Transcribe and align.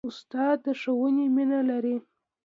استاد 0.09 0.57
د 0.65 0.67
ښوونې 0.81 1.25
مینه 1.35 1.59
لري. 1.69 1.95